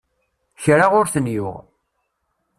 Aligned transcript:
Kra 0.63 0.85
ur 0.99 1.05
ten-yuɣ. 1.13 1.57